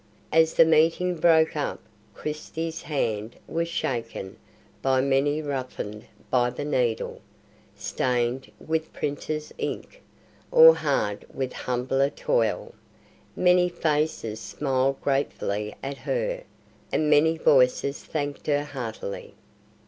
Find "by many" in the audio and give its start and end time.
4.81-5.43